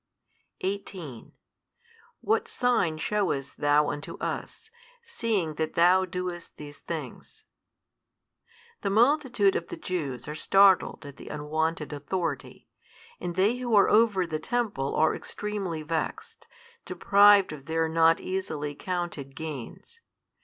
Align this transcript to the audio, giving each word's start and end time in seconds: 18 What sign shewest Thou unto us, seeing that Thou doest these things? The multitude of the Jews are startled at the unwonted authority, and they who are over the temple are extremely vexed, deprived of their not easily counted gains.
18 0.61 1.31
What 2.21 2.47
sign 2.47 2.97
shewest 2.97 3.57
Thou 3.57 3.91
unto 3.91 4.17
us, 4.17 4.71
seeing 5.03 5.53
that 5.61 5.75
Thou 5.75 6.05
doest 6.05 6.57
these 6.57 6.79
things? 6.79 7.45
The 8.81 8.89
multitude 8.89 9.55
of 9.55 9.67
the 9.67 9.77
Jews 9.77 10.27
are 10.27 10.33
startled 10.33 11.05
at 11.05 11.17
the 11.17 11.27
unwonted 11.27 11.93
authority, 11.93 12.67
and 13.19 13.35
they 13.35 13.57
who 13.57 13.75
are 13.75 13.89
over 13.89 14.25
the 14.25 14.39
temple 14.39 14.95
are 14.95 15.13
extremely 15.15 15.83
vexed, 15.83 16.47
deprived 16.83 17.53
of 17.53 17.67
their 17.67 17.87
not 17.87 18.19
easily 18.19 18.73
counted 18.73 19.35
gains. 19.35 20.01